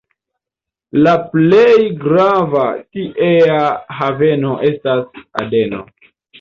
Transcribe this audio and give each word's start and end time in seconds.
La 1.07 1.11
plej 1.33 1.75
grava 2.07 2.65
tiea 2.97 3.61
haveno 4.01 4.59
estas 4.73 5.07
Adeno. 5.47 5.87